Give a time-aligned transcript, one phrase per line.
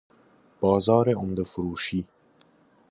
[0.59, 2.07] بازار عمده فروشی